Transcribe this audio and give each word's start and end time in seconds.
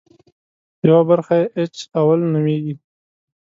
یوه 0.87 1.01
برخه 1.09 1.33
یې 1.39 1.45
اېچ 1.57 1.75
اول 1.99 2.19
نومېږي. 2.33 2.73